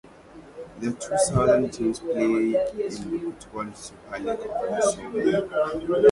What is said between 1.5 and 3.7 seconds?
teams play in the Football